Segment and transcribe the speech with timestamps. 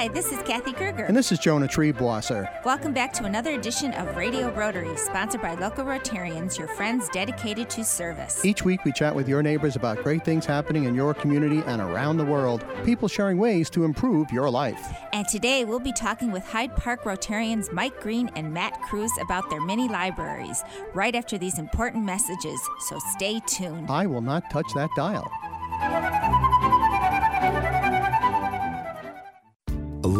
[0.00, 1.04] Hi, this is Kathy Kruger.
[1.04, 2.64] And this is Jonah Triebwasser.
[2.64, 7.68] Welcome back to another edition of Radio Rotary, sponsored by local Rotarians, your friends dedicated
[7.68, 8.42] to service.
[8.42, 11.82] Each week we chat with your neighbors about great things happening in your community and
[11.82, 14.80] around the world, people sharing ways to improve your life.
[15.12, 19.50] And today we'll be talking with Hyde Park Rotarians Mike Green and Matt Cruz about
[19.50, 20.64] their mini libraries,
[20.94, 22.58] right after these important messages,
[22.88, 23.90] so stay tuned.
[23.90, 25.30] I will not touch that dial.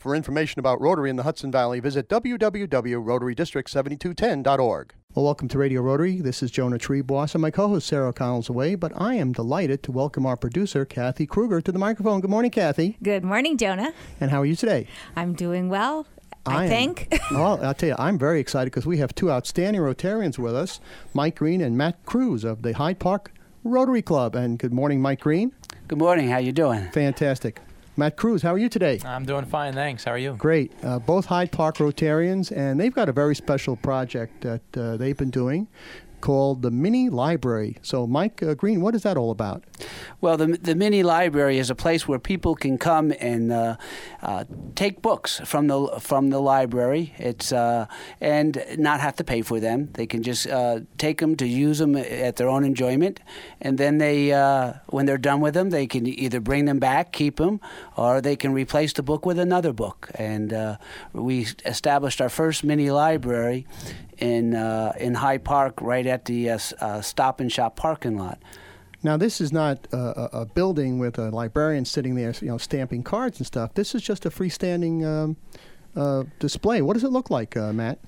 [0.00, 4.94] For information about Rotary in the Hudson Valley, visit www.rotarydistrict7210.org.
[5.14, 6.22] Well, welcome to Radio Rotary.
[6.22, 9.92] This is Jonah Triebwasser, and my co-host Sarah O'Connell's away, but I am delighted to
[9.92, 12.22] welcome our producer, Kathy Kruger, to the microphone.
[12.22, 12.96] Good morning, Kathy.
[13.02, 13.92] Good morning, Jonah.
[14.18, 14.86] And how are you today?
[15.16, 16.06] I'm doing well.
[16.46, 17.14] I, am- think.
[17.30, 20.80] well, I'll tell you, I'm very excited because we have two outstanding Rotarians with us,
[21.12, 24.34] Mike Green and Matt Cruz of the Hyde Park Rotary Club.
[24.34, 25.52] And good morning, Mike Green.
[25.88, 26.30] Good morning.
[26.30, 26.88] How you doing?
[26.92, 27.60] Fantastic.
[28.00, 28.98] Matt Cruz, how are you today?
[29.04, 30.04] I'm doing fine, thanks.
[30.04, 30.32] How are you?
[30.32, 30.72] Great.
[30.82, 35.18] Uh, both Hyde Park Rotarians, and they've got a very special project that uh, they've
[35.18, 35.68] been doing
[36.20, 37.76] called the Mini Library.
[37.82, 39.64] So, Mike uh, Green, what is that all about?
[40.20, 43.76] Well, the, the mini library is a place where people can come and uh,
[44.22, 47.14] uh, take books from the from the library.
[47.18, 47.86] It's uh,
[48.20, 49.88] and not have to pay for them.
[49.94, 53.20] They can just uh, take them to use them at their own enjoyment,
[53.60, 57.12] and then they uh, when they're done with them, they can either bring them back,
[57.12, 57.60] keep them,
[57.96, 60.10] or they can replace the book with another book.
[60.14, 60.78] And
[61.12, 63.66] we established our first mini library
[64.20, 68.38] in uh, in Hyde Park, right at the uh, uh, Stop and Shop parking lot.
[69.02, 72.58] Now, this is not a, a, a building with a librarian sitting there, you know,
[72.58, 73.72] stamping cards and stuff.
[73.74, 75.36] This is just a freestanding um,
[75.96, 76.82] uh, display.
[76.82, 77.98] What does it look like, uh, Matt?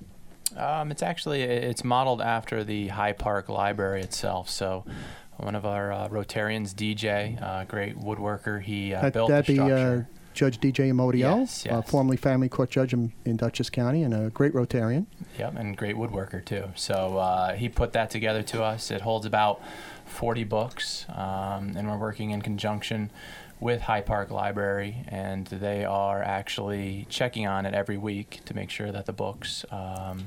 [0.55, 4.49] Um, it's actually it's modeled after the Hyde Park Library itself.
[4.49, 4.85] So,
[5.37, 9.53] one of our uh, Rotarians, DJ, uh, great woodworker, he uh, That, built that'd the
[9.53, 10.09] be uh, structure.
[10.33, 14.29] Judge DJ Amodio, Yes, Uh, formerly family court judge in, in Dutchess County and a
[14.29, 15.05] great Rotarian.
[15.37, 16.65] Yep, and great woodworker too.
[16.75, 18.91] So uh, he put that together to us.
[18.91, 19.61] It holds about
[20.05, 23.09] 40 books, um, and we're working in conjunction
[23.59, 28.69] with Hyde Park Library, and they are actually checking on it every week to make
[28.69, 30.25] sure that the books um,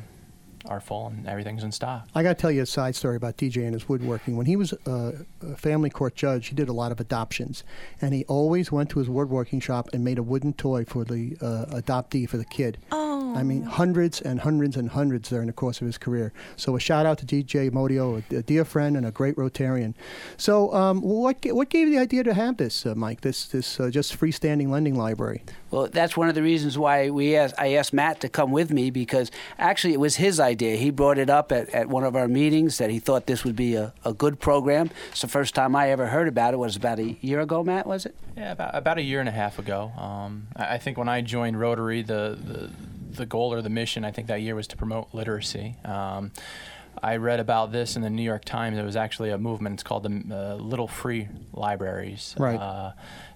[0.69, 2.09] are full and everything's in stock.
[2.15, 4.37] I got to tell you a side story about DJ and his woodworking.
[4.37, 5.12] When he was uh,
[5.43, 7.65] a family court judge, he did a lot of adoptions,
[8.00, 11.37] and he always went to his woodworking shop and made a wooden toy for the
[11.41, 12.78] uh, adoptee for the kid.
[12.93, 13.06] Oh.
[13.37, 16.33] I mean, hundreds and hundreds and hundreds during the course of his career.
[16.57, 19.95] So a shout out to DJ Amodio, a, a dear friend and a great Rotarian.
[20.37, 23.21] So um, what what gave you the idea to have this, uh, Mike?
[23.21, 25.43] This this uh, just freestanding lending library.
[25.71, 28.71] Well, that's one of the reasons why we asked, I asked Matt to come with
[28.71, 30.77] me because actually it was his idea.
[30.77, 33.57] He brought it up at, at one of our meetings that he thought this would
[33.57, 34.91] be a, a good program.
[35.11, 36.59] It's the first time I ever heard about it.
[36.59, 37.87] Was about a year ago, Matt?
[37.87, 38.15] Was it?
[38.37, 39.93] Yeah, about, about a year and a half ago.
[39.99, 42.71] Um, I, I think when I joined Rotary, the, the
[43.16, 45.77] the goal or the mission I think that year was to promote literacy.
[45.84, 46.32] Um,
[47.03, 48.78] I read about this in the New York Times.
[48.78, 49.75] It was actually a movement.
[49.75, 52.34] It's called the uh, Little Free Libraries.
[52.38, 52.59] Right.
[52.59, 52.93] Uh,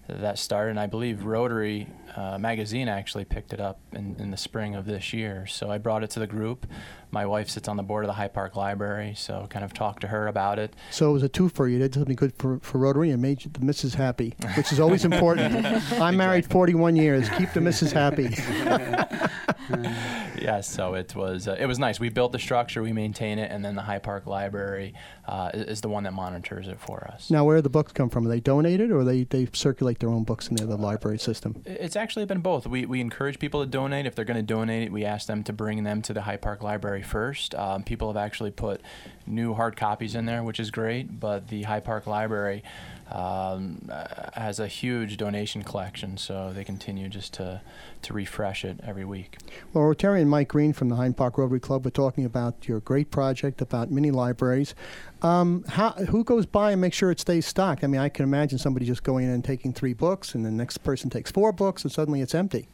[0.09, 1.87] that started, and I believe Rotary
[2.17, 5.47] uh, magazine actually picked it up in, in the spring of this year.
[5.47, 6.67] So I brought it to the group.
[7.13, 10.01] My wife sits on the board of the Hyde Park Library, so kind of talked
[10.03, 10.75] to her about it.
[10.91, 11.71] So it was a twofer.
[11.71, 15.05] You did something good for, for Rotary and made the missus happy, which is always
[15.05, 15.67] important.
[15.93, 17.29] I'm married 41 years.
[17.31, 18.31] Keep the missus happy.
[20.41, 22.01] Yes, so it was uh, it was nice.
[22.01, 24.95] We built the structure, we maintain it, and then the Hyde Park Library
[25.29, 27.31] uh, is the one that monitors it for us.
[27.31, 28.27] Now, where do the books come from?
[28.27, 31.63] Are they donated or they, they circulate their own books in the, the library system?
[31.67, 32.67] It's actually been both.
[32.67, 34.07] We, we encourage people to donate.
[34.07, 36.63] If they're going to donate, we ask them to bring them to the Hyde Park
[36.63, 37.55] Library first.
[37.55, 38.81] Um, people have actually put
[39.27, 41.21] new hard copies in there, which is great.
[41.21, 42.63] But the Hyde Park Library
[43.11, 43.91] um,
[44.35, 47.61] has a huge donation collection, so they continue just to
[48.03, 49.37] to refresh it every week.
[49.73, 53.11] Well, Rotarian Mike Green from the Hyde Park Rotary Club, we're talking about your great
[53.11, 54.75] project about mini libraries.
[55.23, 57.85] Um, how, who goes by and makes sure it stays stocked?
[57.85, 60.51] I mean, I can imagine somebody just going in and taking three books, and the
[60.51, 62.69] next person takes four books, and suddenly it's empty.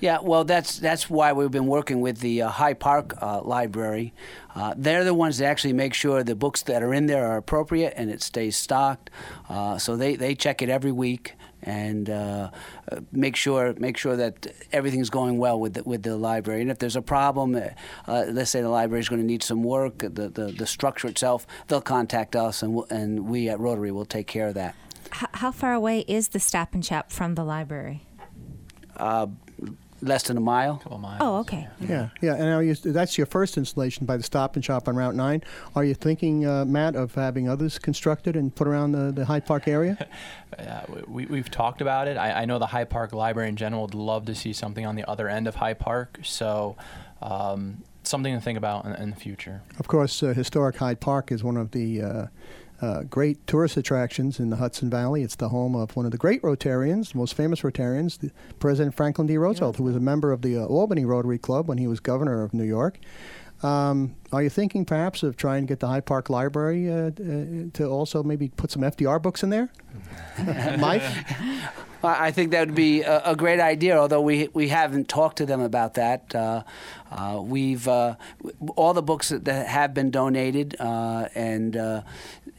[0.00, 4.12] Yeah, well, that's that's why we've been working with the uh, Hyde Park uh, Library.
[4.54, 7.38] Uh, they're the ones that actually make sure the books that are in there are
[7.38, 9.10] appropriate and it stays stocked.
[9.48, 12.50] Uh, so they, they check it every week and uh,
[13.10, 16.60] make sure make sure that everything's going well with the, with the library.
[16.62, 17.60] And if there's a problem, uh,
[18.06, 21.08] uh let's say the library is going to need some work, the, the, the structure
[21.08, 24.74] itself, they'll contact us, and we'll, and we at Rotary will take care of that.
[25.10, 28.06] how far away is the Stop and Shop from the library?
[28.96, 29.26] Uh,
[30.04, 30.76] less than a mile.
[30.78, 31.18] couple miles.
[31.20, 31.68] Oh, okay.
[31.80, 32.34] Yeah, yeah.
[32.34, 35.42] And are you, that's your first installation by the Stop and Shop on Route 9.
[35.74, 39.46] Are you thinking, uh, Matt, of having others constructed and put around the, the Hyde
[39.46, 40.06] Park area?
[40.54, 42.16] Uh, we, we've talked about it.
[42.16, 44.94] I, I know the Hyde Park Library in general would love to see something on
[44.94, 46.20] the other end of Hyde Park.
[46.22, 46.76] So,
[47.20, 49.62] um, something to think about in, in the future.
[49.80, 52.28] Of course, uh, historic Hyde Park is one of the
[52.84, 55.22] uh, great tourist attractions in the Hudson Valley.
[55.22, 58.94] It's the home of one of the great Rotarians, the most famous Rotarians, the President
[58.94, 59.38] Franklin D.
[59.38, 62.42] Roosevelt, who was a member of the uh, Albany Rotary Club when he was governor
[62.42, 62.98] of New York.
[63.62, 67.10] Um, are you thinking perhaps of trying to get the Hyde Park Library uh, uh
[67.72, 69.70] to also maybe put some FDR books in there?
[70.78, 71.02] Mike?
[72.04, 75.46] I think that would be a, a, great idea, although we we haven't talked to
[75.46, 76.34] them about that.
[76.34, 76.62] Uh,
[77.10, 78.16] uh, we've uh,
[78.76, 82.02] all the books that have been donated, uh, and uh,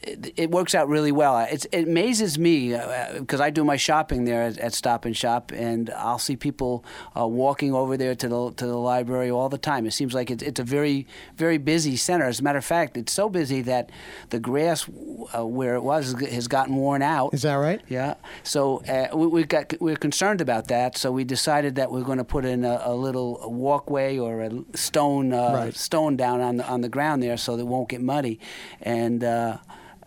[0.06, 1.38] it, it, works out really well.
[1.50, 2.70] It's, it amazes me
[3.18, 6.36] because uh, I do my shopping there at, at, Stop and Shop, and I'll see
[6.36, 9.86] people walking over there to the to the library all the time.
[9.86, 11.06] It seems like it's, it's a very
[11.36, 12.24] very busy center.
[12.26, 13.90] As a matter of fact, it's so busy that
[14.30, 17.34] the grass where it was has gotten worn out.
[17.34, 17.82] Is that right?
[17.88, 18.14] Yeah.
[18.42, 18.82] So
[19.14, 20.96] we, we got we're concerned about that.
[20.96, 24.50] So we decided that we're going to put in a, a little walkway or a
[24.74, 25.74] stone uh, right.
[25.74, 28.38] stone down on the on the ground there, so that it won't get muddy.
[28.80, 29.24] And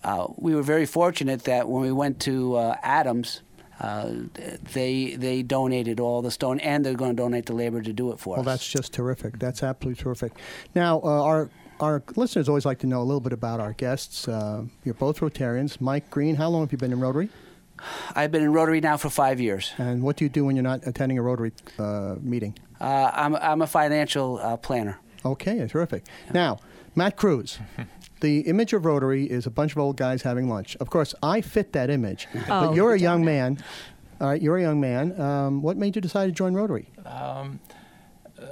[0.03, 3.41] uh, uh, we were very fortunate that when we went to uh, Adams.
[3.81, 4.11] Uh,
[4.73, 8.11] they they donated all the stone, and they're going to donate the labor to do
[8.11, 8.45] it for well, us.
[8.45, 9.39] Well, that's just terrific.
[9.39, 10.33] That's absolutely terrific.
[10.75, 11.49] Now, uh, our
[11.79, 14.27] our listeners always like to know a little bit about our guests.
[14.27, 15.79] you're both Rotarians.
[15.79, 17.29] Mike Green, how long have you been in Rotary?
[18.15, 19.71] I've been in Rotary now for five years.
[19.77, 22.57] And what do you do when you're not attending a Rotary uh, meeting?
[22.79, 24.99] Uh, I'm, I'm a financial uh, planner.
[25.25, 26.05] Okay, terrific.
[26.33, 26.59] Now,
[26.95, 27.59] Matt Cruz.
[28.21, 30.75] the image of Rotary is a bunch of old guys having lunch.
[30.79, 32.27] Of course, I fit that image.
[32.49, 33.59] Oh, but you're a young man.
[34.19, 35.19] All right, you're a young man.
[35.19, 36.89] Um, what made you decide to join Rotary?
[37.05, 37.59] Um,
[38.41, 38.43] uh,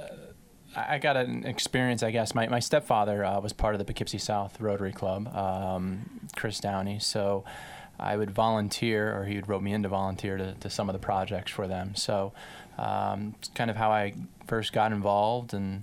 [0.76, 2.34] I got an experience, I guess.
[2.34, 7.00] My, my stepfather uh, was part of the Poughkeepsie South Rotary Club, um, Chris Downey.
[7.00, 7.44] So
[7.98, 10.92] I would volunteer, or he would rope me in to volunteer to, to some of
[10.92, 11.94] the projects for them.
[11.96, 12.32] So
[12.78, 14.14] um, it's kind of how I
[14.46, 15.82] first got involved and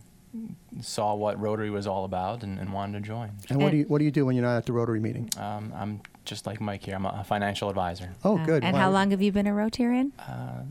[0.82, 3.32] saw what Rotary was all about and, and wanted to join.
[3.50, 5.30] And what do you what do you do when you're not at the Rotary meeting?
[5.38, 6.96] Um, I'm just like Mike here.
[6.96, 8.14] I'm a financial advisor.
[8.24, 8.64] Oh, uh, good.
[8.64, 8.84] And wow.
[8.84, 10.12] how long have you been a Rotarian?
[10.20, 10.64] Uh,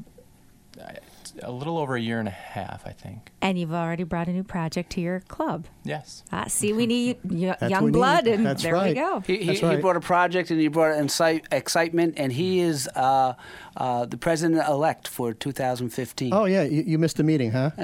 [0.82, 0.98] I,
[1.42, 3.32] a little over a year and a half, I think.
[3.40, 5.66] And you've already brought a new project to your club.
[5.84, 6.22] Yes.
[6.32, 8.94] Ah, see, we need young blood, and That's there right.
[8.94, 9.20] we go.
[9.20, 9.76] He, he, right.
[9.76, 13.34] he, brought a project, and he brought insight, excitement, and he is uh,
[13.76, 16.32] uh, the president elect for 2015.
[16.32, 17.70] Oh yeah, you, you missed the meeting, huh?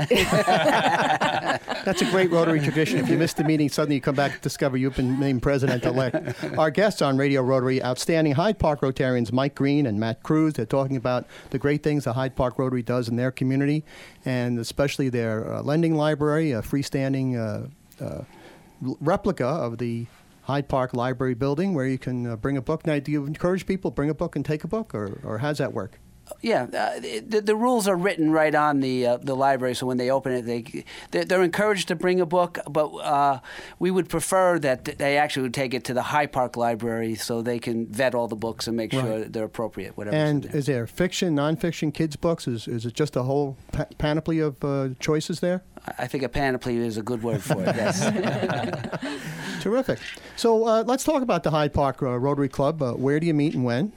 [1.85, 2.99] That's a great Rotary tradition.
[2.99, 5.85] If you missed the meeting, suddenly you come back to discover you've been named president
[5.85, 6.17] elect.
[6.58, 10.55] Our guests on Radio Rotary, outstanding Hyde Park Rotarians Mike Green and Matt Cruz.
[10.55, 13.81] They're talking about the great things the Hyde Park Rotary does in their community,
[14.25, 18.22] and especially their uh, lending library, a freestanding uh, uh,
[19.00, 20.06] replica of the
[20.42, 22.87] Hyde Park Library building where you can uh, bring a book.
[22.87, 25.48] Now, do you encourage people bring a book and take a book, or, or how
[25.48, 25.92] does that work?
[26.43, 29.96] Yeah, uh, the, the, rules are written right on the uh, the library, so when
[29.96, 32.58] they open it, they they're, they're encouraged to bring a book.
[32.69, 33.41] But uh,
[33.79, 37.43] we would prefer that they actually would take it to the Hyde Park Library so
[37.43, 39.96] they can vet all the books and make sure they're appropriate.
[39.96, 40.17] Whatever.
[40.17, 42.49] And is there fiction, nonfiction, kids books?
[42.49, 45.63] Is is it just a whole pa- panoply of uh, choices there?
[45.99, 47.75] I think a panoply is a good word for it.
[47.77, 48.01] Yes.
[49.63, 49.99] Terrific.
[50.37, 52.82] So uh, let's talk about the Hyde Park uh, Rotary Club.
[52.82, 53.93] Uh, where do you meet and when?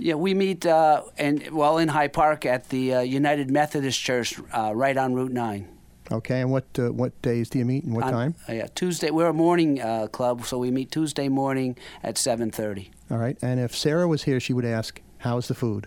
[0.00, 4.40] Yeah, we meet uh, and well in Hyde Park at the uh, United Methodist Church,
[4.52, 5.68] uh, right on Route Nine.
[6.10, 8.34] Okay, and what what days do you meet and what on, time?
[8.48, 9.10] yeah, Tuesday.
[9.10, 9.78] We're a morning
[10.10, 12.90] club, so we meet Tuesday morning at seven thirty.
[13.10, 15.86] All right, and if Sarah was here, she would ask, "How's the food?"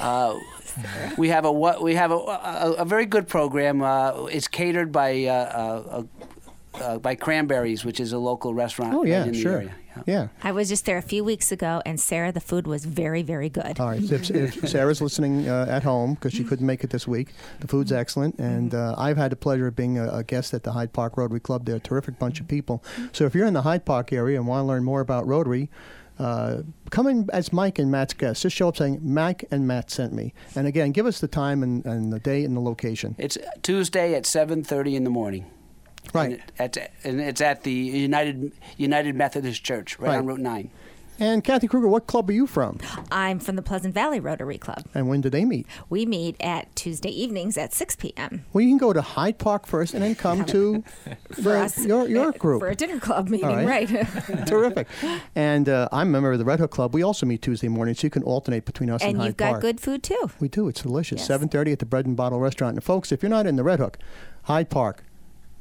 [0.00, 0.38] Uh,
[1.16, 3.82] we have a we have a, a, a very good program.
[3.82, 6.02] Uh, it's catered by uh,
[6.80, 8.94] uh, by Cranberries, which is a local restaurant.
[8.94, 9.62] Oh yeah, right sure.
[9.62, 10.02] Yeah.
[10.06, 10.28] yeah.
[10.42, 13.48] I was just there a few weeks ago, and Sarah, the food was very, very
[13.48, 13.78] good.
[13.80, 14.02] All right.
[14.02, 17.28] If, if Sarah's listening uh, at home because she couldn't make it this week,
[17.60, 20.62] the food's excellent, and uh, I've had the pleasure of being a, a, guest at
[20.62, 21.64] the Hyde Park Rotary Club.
[21.64, 22.84] They're a terrific bunch of people.
[23.12, 25.70] So if you're in the Hyde Park area and want to learn more about Rotary.
[26.18, 28.42] Uh, come in as Mike and Matt's guests.
[28.42, 30.34] Just show up saying Mike and Matt sent me.
[30.56, 33.14] And again, give us the time and, and the day and the location.
[33.18, 35.46] It's Tuesday at 7:30 in the morning.
[36.14, 36.40] Right.
[36.58, 40.18] And it's, and it's at the United United Methodist Church, right, right.
[40.18, 40.70] on Route 9.
[41.20, 42.78] And Kathy Kruger, what club are you from?
[43.10, 44.84] I'm from the Pleasant Valley Rotary Club.
[44.94, 45.66] And when do they meet?
[45.90, 48.44] We meet at Tuesday evenings at 6 p.m.
[48.52, 50.84] Well, you can go to Hyde Park first and then come to
[51.30, 52.60] the, us, your, your group.
[52.60, 53.90] For a dinner club meeting, All right.
[53.90, 54.46] right.
[54.46, 54.86] Terrific.
[55.34, 56.94] And uh, I'm a member of the Red Hook Club.
[56.94, 57.98] We also meet Tuesday mornings.
[57.98, 60.30] So you can alternate between us and, and Hyde you've got good food too.
[60.38, 60.68] We do.
[60.68, 61.28] It's delicious.
[61.28, 61.40] Yes.
[61.40, 62.76] 7:30 at the Bread and Bottle Restaurant.
[62.76, 63.98] And folks, if you're not in the Red Hook,
[64.44, 65.02] Hyde Park,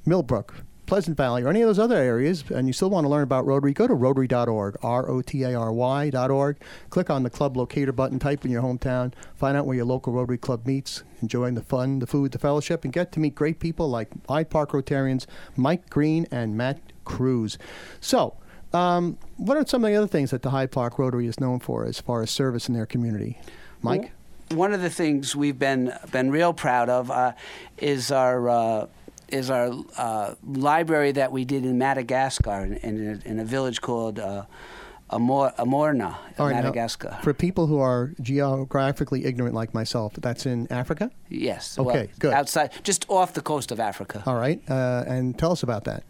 [0.07, 3.23] Millbrook, Pleasant Valley, or any of those other areas, and you still want to learn
[3.23, 6.57] about Rotary, go to Rotary.org, R-O-T-A-R-Y.org.
[6.89, 10.13] Click on the club locator button, type in your hometown, find out where your local
[10.13, 13.59] Rotary Club meets, enjoying the fun, the food, the fellowship, and get to meet great
[13.59, 15.25] people like Hyde Park Rotarians
[15.57, 17.57] Mike Green and Matt Cruz.
[17.99, 18.35] So.
[18.73, 21.61] Um, what are some of the other things that the Hyde Park Rotary is known
[21.61, 23.39] for as far as service in their community?
[23.81, 24.11] Mike?
[24.49, 27.33] one of the things we've been been real proud of uh,
[27.77, 28.87] is our uh,
[29.29, 33.81] is our uh, library that we did in Madagascar in, in, a, in a village
[33.81, 34.45] called uh,
[35.09, 37.17] Amor, Amorna, right, now, Madagascar.
[37.23, 41.11] for people who are geographically ignorant like myself, that's in Africa?
[41.29, 41.77] yes.
[41.79, 42.33] Okay, well, good.
[42.33, 44.23] Outside, just off the coast of Africa.
[44.25, 44.61] All right.
[44.69, 46.03] Uh, and tell us about that.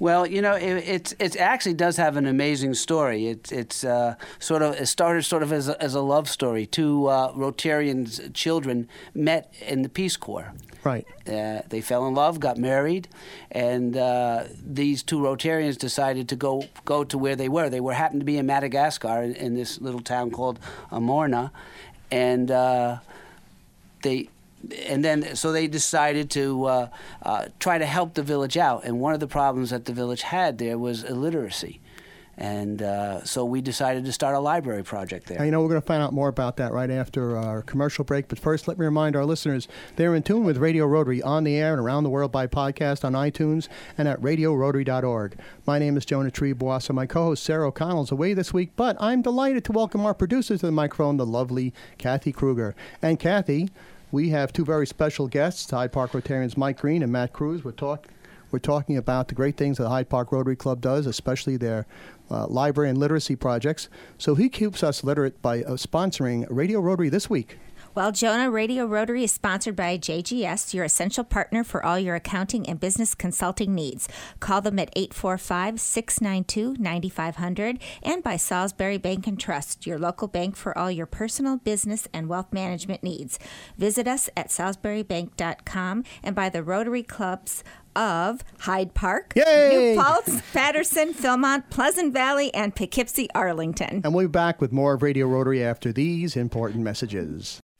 [0.00, 3.26] Well, you know, it, it's it actually does have an amazing story.
[3.26, 6.64] It's it's uh, sort of it started sort of as a, as a love story.
[6.64, 10.54] Two uh, Rotarians children met in the Peace Corps.
[10.82, 11.06] Right.
[11.28, 13.08] Uh, they fell in love, got married,
[13.50, 17.68] and uh, these two Rotarians decided to go go to where they were.
[17.68, 20.58] They were happened to be in Madagascar in, in this little town called
[20.90, 21.52] Amorna,
[22.10, 22.98] and uh,
[24.02, 24.28] they
[24.86, 26.88] and then so they decided to uh,
[27.22, 28.84] uh, try to help the village out.
[28.84, 31.80] And one of the problems that the village had there was illiteracy.
[32.40, 35.38] And uh, so we decided to start a library project there.
[35.38, 38.02] Now, you know, we're going to find out more about that right after our commercial
[38.02, 38.28] break.
[38.28, 41.56] But first, let me remind our listeners they're in tune with Radio Rotary on the
[41.56, 43.68] air and around the world by podcast on iTunes
[43.98, 45.38] and at radiorotary.org.
[45.66, 48.70] My name is Jonah Triebwasser, and my co host Sarah O'Connell is away this week,
[48.74, 52.74] but I'm delighted to welcome our producer to the microphone, the lovely Kathy Kruger.
[53.02, 53.68] And Kathy,
[54.10, 57.62] we have two very special guests, Hyde Park Rotarians Mike Green and Matt Cruz.
[57.62, 58.08] We're, talk,
[58.50, 61.86] we're talking about the great things that the Hyde Park Rotary Club does, especially their
[62.30, 63.88] uh, library and literacy projects.
[64.18, 67.58] So he keeps us literate by uh, sponsoring Radio Rotary this week.
[67.92, 72.68] Well, Jonah Radio Rotary is sponsored by JGS, your essential partner for all your accounting
[72.68, 74.08] and business consulting needs.
[74.38, 80.54] Call them at 845 692 9500 and by Salisbury Bank and Trust, your local bank
[80.54, 83.40] for all your personal, business, and wealth management needs.
[83.76, 87.64] Visit us at salisburybank.com and by the Rotary Clubs
[87.96, 89.94] of Hyde Park, Yay!
[89.94, 94.02] New Paltz, Patterson, Philmont, Pleasant Valley, and Poughkeepsie, Arlington.
[94.04, 97.60] And we'll be back with more of Radio Rotary after these important messages.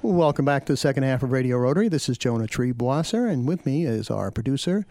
[0.00, 1.88] Welcome back to the second half of Radio Rotary.
[1.88, 4.86] This is Jonah Triebwasser, and with me is our producer,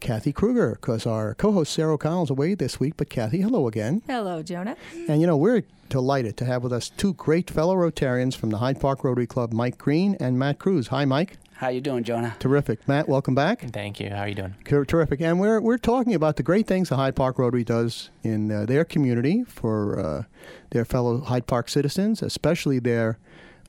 [0.00, 2.94] Kathy Kruger, because our co host Sarah O'Connell's away this week.
[2.96, 4.02] But Kathy, hello again.
[4.06, 4.76] Hello, Jonah.
[5.08, 8.58] And you know, we're delighted to have with us two great fellow Rotarians from the
[8.58, 10.86] Hyde Park Rotary Club, Mike Green and Matt Cruz.
[10.88, 11.38] Hi, Mike.
[11.54, 12.36] How you doing, Jonah?
[12.38, 13.08] Terrific, Matt.
[13.08, 13.68] Welcome back.
[13.72, 14.10] Thank you.
[14.10, 14.54] How are you doing?
[14.64, 18.52] Terrific, and we're we're talking about the great things the Hyde Park Rotary does in
[18.52, 20.22] uh, their community for uh,
[20.70, 23.18] their fellow Hyde Park citizens, especially their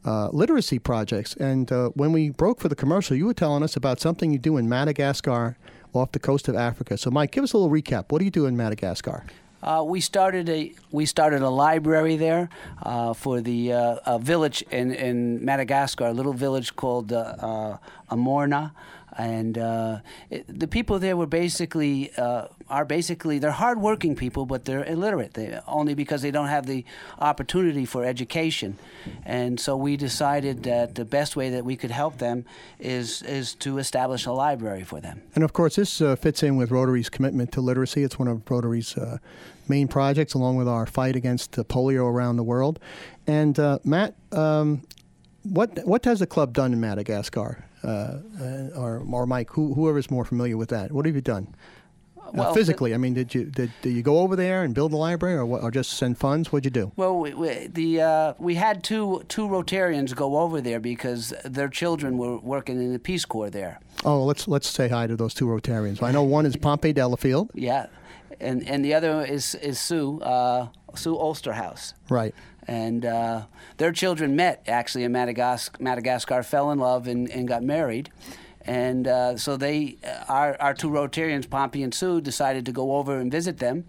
[0.05, 1.35] uh, literacy projects.
[1.35, 4.39] And uh, when we broke for the commercial, you were telling us about something you
[4.39, 5.57] do in Madagascar,
[5.93, 6.97] off the coast of Africa.
[6.97, 8.05] So, Mike, give us a little recap.
[8.09, 9.23] What do you do in Madagascar?
[9.61, 12.49] Uh, we started a we started a library there
[12.81, 17.77] uh, for the uh, village in, in Madagascar, a little village called uh, uh,
[18.11, 18.73] Amorna,
[19.17, 24.83] and uh, it, the people there were basically are basically they're hardworking people, but they're
[24.83, 25.33] illiterate.
[25.33, 26.85] They, only because they don't have the
[27.19, 28.77] opportunity for education,
[29.25, 32.45] and so we decided that the best way that we could help them
[32.79, 35.21] is is to establish a library for them.
[35.35, 38.03] And of course, this fits in with Rotary's commitment to literacy.
[38.03, 38.95] It's one of Rotary's
[39.67, 42.79] main projects, along with our fight against polio around the world.
[43.27, 44.83] And uh, Matt, um,
[45.43, 50.09] what what has the club done in Madagascar, uh, uh or, or Mike, who, whoever's
[50.09, 50.91] more familiar with that?
[50.91, 51.53] What have you done?
[52.17, 54.93] Uh, well, physically, I mean, did you did, did you go over there and build
[54.93, 56.51] a library, or, what, or just send funds?
[56.51, 56.91] What'd you do?
[56.95, 61.67] Well, we, we the uh, we had two two Rotarians go over there because their
[61.67, 63.79] children were working in the Peace Corps there.
[64.05, 66.01] Oh, let's let's say hi to those two Rotarians.
[66.01, 67.51] I know one is Pompey Delafield.
[67.53, 67.87] Yeah,
[68.39, 71.93] and and the other is is Sue uh, Sue Ulsterhouse.
[72.09, 72.33] Right.
[72.67, 73.45] And uh,
[73.77, 75.81] their children met actually in Madagascar.
[75.81, 78.09] Madagascar fell in love and, and got married.
[78.65, 82.95] And uh, so they, uh, our, our two Rotarians, Pompey and Sue, decided to go
[82.95, 83.85] over and visit them.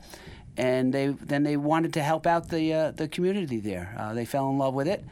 [0.56, 3.92] And they then they wanted to help out the uh, the community there.
[3.98, 5.04] Uh, they fell in love with it,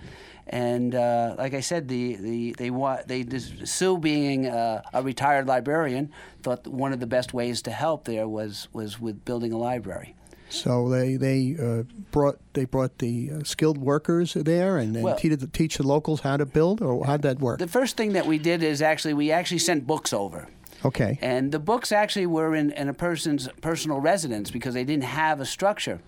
[0.47, 3.27] and uh, like I said, the, the they want they
[3.65, 6.13] Sue being a, retired librarian
[6.45, 10.15] thought one of the best ways to help there was was with building a library.
[10.53, 15.17] So they they uh, brought they brought the uh, skilled workers there and, and well,
[15.17, 17.59] teach, teach the locals how to build, or how did that work?
[17.59, 20.49] The first thing that we did is actually we actually sent books over.
[20.85, 21.19] Okay.
[21.23, 25.41] And the books actually were in, in a person's personal residence because they didn't have
[25.41, 26.01] a structure.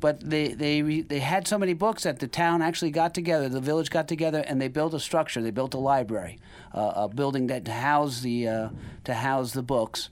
[0.00, 3.60] But they, they, they had so many books that the town actually got together, the
[3.60, 5.42] village got together, and they built a structure.
[5.42, 6.38] They built a library,
[6.72, 8.68] uh, a building that to house the, uh,
[9.04, 10.08] to house the books.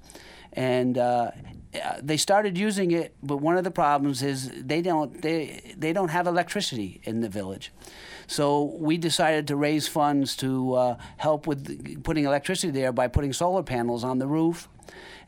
[0.53, 1.31] And uh,
[2.03, 6.09] they started using it, but one of the problems is they don't they they don't
[6.09, 7.73] have electricity in the village.
[8.27, 13.33] So we decided to raise funds to uh, help with putting electricity there by putting
[13.33, 14.69] solar panels on the roof.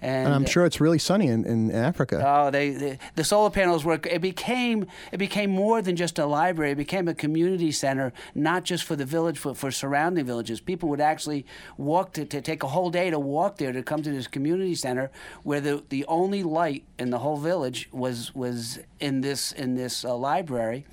[0.00, 2.22] And, and, I'm sure it's really sunny in, in Africa.
[2.26, 3.98] Oh, they, they, the solar panels were.
[4.04, 6.72] It became it became more than just a library.
[6.72, 10.60] It became a community center, not just for the village, but for surrounding villages.
[10.60, 11.46] People would actually
[11.78, 14.74] walk to, to take a whole day to walk there to come to this community
[14.74, 15.10] center,
[15.42, 20.04] where the the only light in the whole village was was in this in this
[20.04, 20.84] uh, library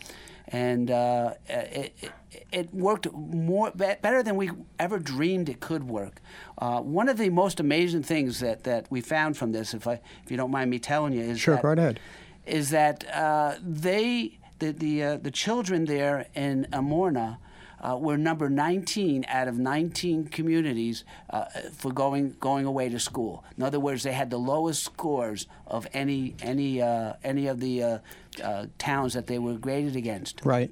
[0.52, 2.12] and uh, it, it,
[2.52, 6.22] it, worked more better than we ever dreamed it could work.
[6.58, 10.00] Uh, one of the most amazing things that, that we found from this, if I
[10.24, 12.00] if you don't mind me telling you, is sure, that, go ahead.
[12.46, 17.40] Is that uh, they the the uh, the children there in Amorna.
[17.84, 23.44] Uh, were number 19 out of 19 communities uh, for going going away to school.
[23.58, 27.82] In other words, they had the lowest scores of any any uh, any of the
[27.82, 27.98] uh,
[28.44, 30.42] uh, towns that they were graded against.
[30.46, 30.72] Right.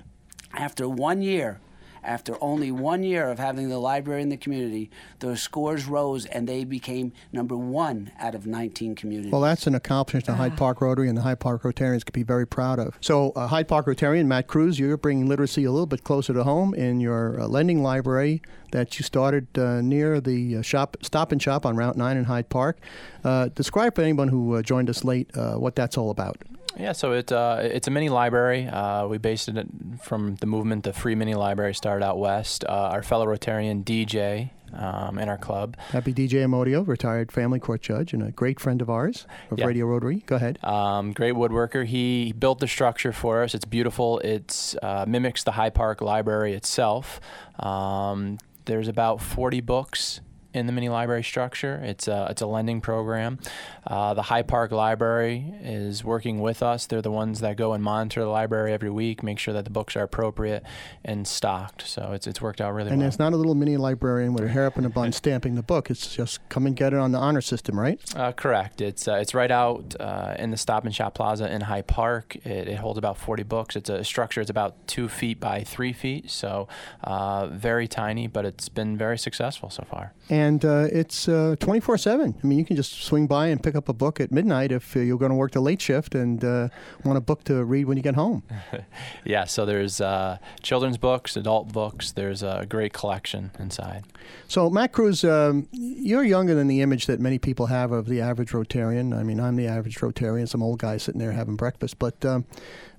[0.53, 1.59] After one year,
[2.03, 6.47] after only one year of having the library in the community, those scores rose and
[6.47, 9.31] they became number one out of 19 communities.
[9.31, 12.23] Well, that's an accomplishment the Hyde Park Rotary and the Hyde Park Rotarians could be
[12.23, 12.97] very proud of.
[13.01, 16.43] So, uh, Hyde Park Rotarian Matt Cruz, you're bringing literacy a little bit closer to
[16.43, 21.31] home in your uh, lending library that you started uh, near the uh, shop, Stop
[21.31, 22.79] and Shop on Route 9 in Hyde Park.
[23.23, 26.37] Uh, describe for anyone who uh, joined us late what that's all about.
[26.79, 28.65] Yeah, so it, uh, it's a mini library.
[28.65, 29.67] Uh, we based it
[30.01, 32.63] from the movement the Free Mini Library started out west.
[32.63, 35.75] Uh, our fellow Rotarian DJ um, in our club.
[35.89, 39.65] Happy DJ Amodio, retired family court judge and a great friend of ours of yeah.
[39.65, 40.23] Radio Rotary.
[40.25, 40.63] Go ahead.
[40.63, 41.85] Um, great woodworker.
[41.85, 43.53] He built the structure for us.
[43.53, 44.19] It's beautiful.
[44.19, 47.19] It uh, mimics the Hyde Park Library itself.
[47.59, 50.21] Um, there's about 40 books
[50.53, 51.79] in the mini library structure.
[51.83, 53.39] It's a, it's a lending program.
[53.85, 56.87] Uh, the Hyde Park Library is working with us.
[56.87, 59.71] They're the ones that go and monitor the library every week, make sure that the
[59.71, 60.63] books are appropriate
[61.05, 61.87] and stocked.
[61.87, 63.05] So it's, it's worked out really and well.
[63.05, 65.55] And it's not a little mini librarian with a hair up in a bun stamping
[65.55, 65.89] the book.
[65.91, 67.99] It's just come and get it on the honor system, right?
[68.15, 68.81] Uh, correct.
[68.81, 72.35] It's uh, it's right out uh, in the Stop and Shop Plaza in Hyde Park.
[72.37, 73.75] It, it, holds about 40 books.
[73.75, 74.41] It's a structure.
[74.41, 76.67] It's about two feet by three feet, so
[77.03, 80.13] uh, very tiny, but it's been very successful so far.
[80.29, 82.35] And and uh, it's twenty four seven.
[82.41, 84.95] I mean, you can just swing by and pick up a book at midnight if
[84.95, 86.69] uh, you're going to work the late shift and uh,
[87.03, 88.43] want a book to read when you get home.
[89.25, 92.11] yeah, so there's uh, children's books, adult books.
[92.11, 94.05] There's a great collection inside.
[94.47, 98.21] So, Matt Cruz, um, you're younger than the image that many people have of the
[98.21, 99.17] average Rotarian.
[99.17, 102.23] I mean, I'm the average Rotarian, some old guy sitting there having breakfast, but.
[102.25, 102.45] Um,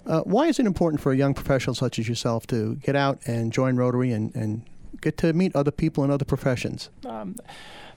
[0.06, 3.20] uh, why is it important for a young professional such as yourself to get out
[3.26, 4.62] and join Rotary and, and
[5.00, 6.90] get to meet other people in other professions?
[7.04, 7.36] Um,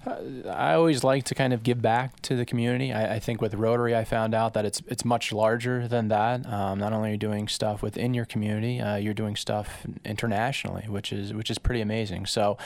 [0.06, 2.92] I always like to kind of give back to the community.
[2.92, 6.46] I, I, think with Rotary, I found out that it's it's much larger than that.
[6.46, 10.88] Um, not only are you doing stuff within your community, uh, you're doing stuff internationally,
[10.89, 12.26] which is which is pretty amazing.
[12.26, 12.58] So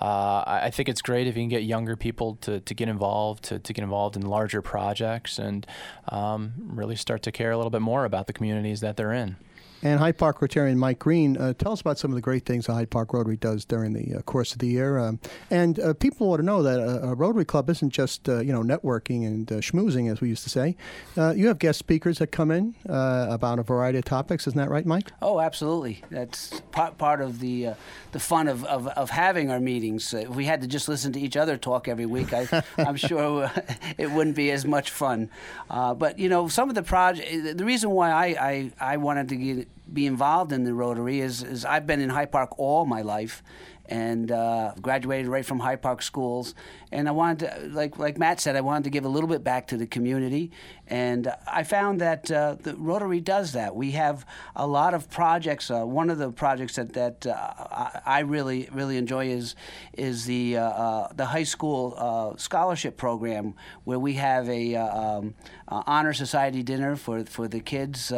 [0.00, 3.44] uh, I think it's great if you can get younger people to, to get involved,
[3.44, 5.66] to, to get involved in larger projects, and
[6.08, 9.36] um, really start to care a little bit more about the communities that they're in.
[9.86, 12.66] And Hyde Park Rotarian Mike Green, uh, tell us about some of the great things
[12.66, 14.98] the Hyde Park Rotary does during the uh, course of the year.
[14.98, 18.40] Um, and uh, people ought to know that a, a, Rotary Club isn't just uh,
[18.40, 20.74] you know networking and uh, schmoozing, as we used to say.
[21.16, 24.48] Uh, you have guest speakers that come in about a variety of topics.
[24.48, 25.12] Isn't that right, Mike?
[25.22, 26.02] Oh, absolutely.
[26.10, 27.74] That's part, part of the
[28.10, 30.12] the fun of, of, of having our meetings.
[30.12, 33.52] if we had to just listen to each other talk every week, I, am sure
[33.98, 35.30] it wouldn't be as much fun.
[35.68, 37.56] but you know, some of the project.
[37.56, 41.42] The reason why I, I, I wanted to get be involved in the Rotary is,
[41.42, 43.42] is I've been in Hyde Park all my life,
[43.88, 46.54] and uh, graduated right from Hyde Park schools.
[46.92, 49.44] And I wanted to, like like Matt said, I wanted to give a little bit
[49.44, 50.50] back to the community.
[50.86, 53.74] And I found that uh, the Rotary does that.
[53.74, 55.70] We have a lot of projects.
[55.70, 59.56] Uh, one of the projects that that uh, I really really enjoy is
[59.92, 65.34] is the uh, uh, the high school scholarship program, where we have a um,
[65.68, 68.08] honor society dinner for for the kids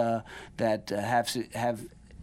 [0.56, 1.80] that have have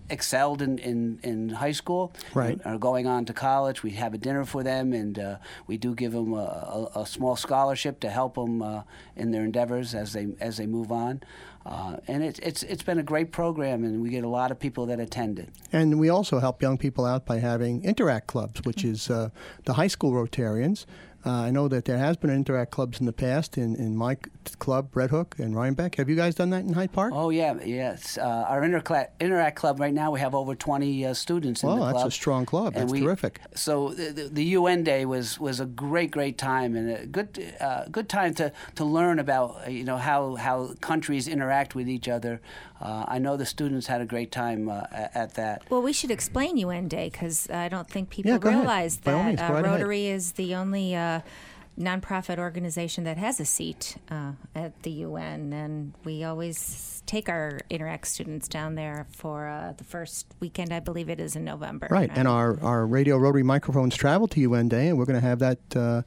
[0.10, 2.60] excelled in, in, in high school right.
[2.66, 3.84] are going on to college.
[3.84, 5.38] We have a dinner for them, and uh,
[5.68, 8.84] we do give them a, a, a, small scholarship to help them uh,
[9.16, 11.22] in their endeavors as they as they move on.
[11.66, 14.60] Uh, and it's it's it's been a great program, and we get a lot of
[14.60, 15.50] people that attend it.
[15.72, 18.92] And we also help young people out by having interact clubs, which mm-hmm.
[18.92, 19.30] is uh,
[19.64, 20.86] the high school Rotarians
[21.26, 24.16] uh, I know that there has been interact clubs in the past in, in my
[24.60, 25.96] club, Red Hook and Rhinebeck.
[25.96, 27.14] Have you guys done that in Hyde Park?
[27.16, 28.18] Oh yeah, yes.
[28.18, 31.78] Uh, our intercla- interact club right now we have over 20 uh, students in well,
[31.78, 31.96] the club.
[31.96, 32.74] that's a strong club.
[32.76, 33.42] And that's we, terrific.
[33.56, 37.86] So the, the, UN Day was was a great great time and a good uh,
[37.92, 42.40] good time to, to learn about you know how how countries interact with each other.
[42.82, 45.64] Uh, I know the students had a great time uh, at that.
[45.70, 49.38] Well, we should explain UN Day because I don't think people yeah, realize ahead.
[49.38, 50.18] that right Rotary ahead.
[50.18, 50.96] is the only
[51.78, 57.60] nonprofit organization that has a seat uh, at the UN, and we always take our
[57.70, 61.88] Interact students down there for uh, the first weekend, I believe it is in November.
[61.90, 65.28] Right, and our, our radio rotary microphones travel to UN Day, and we're going to
[65.28, 65.60] have that.
[65.76, 66.02] Uh,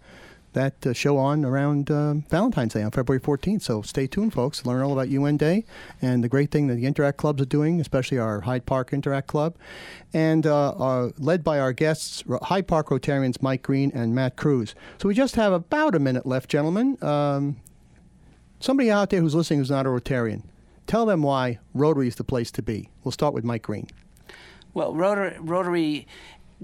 [0.59, 3.63] that uh, show on around uh, Valentine's Day on February 14th.
[3.63, 4.67] So stay tuned, folks.
[4.67, 5.65] Learn all about UN Day
[6.03, 9.29] and the great thing that the Interact clubs are doing, especially our Hyde Park Interact
[9.29, 9.55] Club,
[10.13, 14.75] and uh, led by our guests, Hyde Park Rotarians Mike Green and Matt Cruz.
[15.01, 16.99] So we just have about a minute left, gentlemen.
[17.03, 17.57] Um,
[18.59, 20.43] somebody out there who's listening who's not a Rotarian,
[20.89, 22.89] tell them why Rotary is the place to be.
[23.05, 23.87] We'll start with Mike Green.
[24.75, 26.07] Well, Rotary, Rotary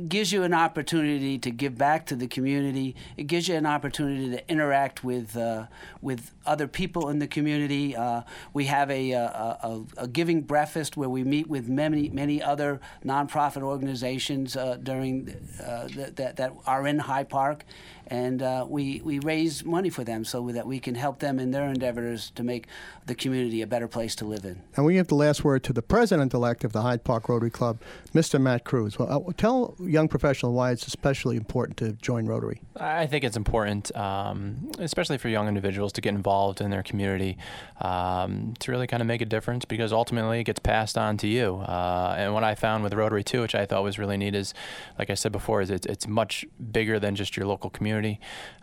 [0.09, 2.97] gives you an opportunity to give back to the community.
[3.17, 5.67] It gives you an opportunity to interact with uh,
[6.03, 7.95] with other people in the community.
[7.95, 12.43] Uh, we have a, a, a, a, giving breakfast where we meet with many many
[12.43, 15.29] other nonprofit organizations uh, during
[15.63, 17.65] uh, that that are in Hyde Park,
[18.09, 21.51] and uh, we we raise money for them so that we can help them in
[21.51, 22.67] their endeavors to make
[23.07, 24.63] the community a better place to live in.
[24.77, 27.79] And we give the last word to the president-elect of the Hyde Park Rotary Club,
[28.15, 28.41] Mr.
[28.41, 28.99] Matt Cruz.
[28.99, 32.61] Well, uh, tell young professionals why it's especially important to join Rotary.
[32.77, 37.37] I think it's important, um, especially for young individuals, to get involved in their community
[37.81, 41.27] um, to really kind of make a difference because ultimately it gets passed on to
[41.27, 41.57] you.
[41.57, 44.55] Uh, and what I found with Rotary too, which I thought was really neat, is
[44.99, 47.94] like I said before, is it's, it's much bigger than just your local community.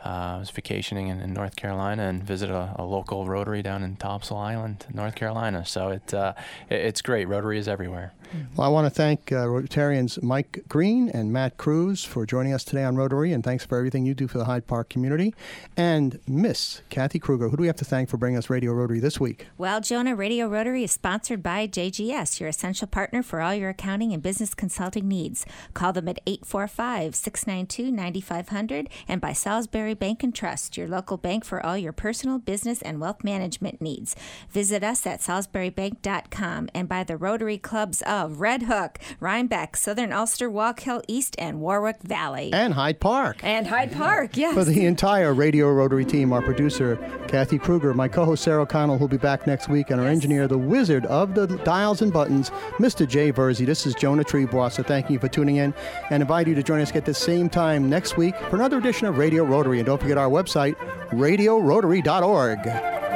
[0.04, 3.84] Uh, I was vacationing in, in North Carolina and visited a, a, local Rotary down
[3.84, 5.66] in Topsail Island, North Carolina.
[5.66, 6.34] So it, uh,
[6.70, 7.28] it it's great.
[7.28, 8.14] Rotary is everywhere.
[8.56, 12.64] Well, I want to thank uh, Rotarians Mike Green and Matt Cruz for joining us
[12.64, 15.34] today on Rotary, and thanks for everything you do for the Hyde Park community.
[15.76, 19.00] And Miss Kathy Kruger, who do we have to thank for bringing us Radio Rotary
[19.00, 19.48] this week?
[19.58, 24.14] Well, Jonah, Radio Rotary is sponsored by JGS, your essential partner for all your accounting
[24.14, 25.46] and business consulting needs.
[25.74, 31.46] Call them at 845 692 9500 and by Salisbury Bank and Trust, your local bank
[31.46, 34.16] for all your personal, business, and wealth management needs.
[34.50, 40.50] Visit us at salisburybank.com and by the Rotary Clubs of Red Hook, Rhinebeck, Southern Ulster,
[40.50, 42.52] Wallkill, East and Warwick Valley.
[42.52, 43.40] And Hyde Park.
[43.44, 44.54] And Hyde Park, yes.
[44.54, 48.98] For the entire Radio Rotary team, our producer, Kathy Kruger, my co host, Sarah O'Connell,
[48.98, 52.50] who'll be back next week, and our engineer, the wizard of the dials and buttons,
[52.80, 53.08] Mr.
[53.08, 53.66] Jay Verzi.
[53.66, 55.74] This is Jonah Triebwasser, so thank you for tuning in
[56.10, 59.08] and invite you to join us at the same time next week for another edition
[59.08, 59.80] of Radio Rotary.
[59.80, 60.76] And don't forget our website,
[61.10, 63.11] radiorotary.org.